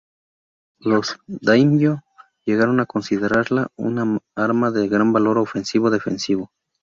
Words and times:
Los 0.79 1.19
"daimyō" 1.29 2.01
llegaron 2.43 2.79
a 2.79 2.87
considerarla 2.87 3.67
un 3.75 4.19
arma 4.35 4.71
de 4.71 4.87
gran 4.87 5.13
valor 5.13 5.37
ofensivo-defensivo. 5.37 6.49